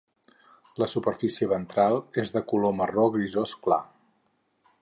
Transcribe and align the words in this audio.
La 0.83 0.87
superfície 0.93 1.49
ventral 1.51 1.99
és 2.23 2.35
de 2.39 2.45
color 2.53 2.75
marró 2.81 3.07
grisós 3.19 3.57
clar. 3.67 3.83